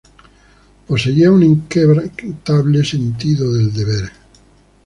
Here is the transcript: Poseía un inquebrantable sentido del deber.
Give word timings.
Poseía 0.87 1.31
un 1.31 1.43
inquebrantable 1.43 2.83
sentido 2.83 3.53
del 3.53 3.71
deber. 3.71 4.11